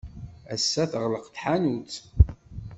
[0.53, 1.95] Ass-a teɣleq tḥanut.